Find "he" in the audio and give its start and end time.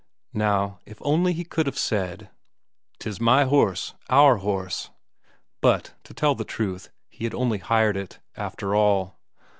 1.31-1.43, 7.07-7.23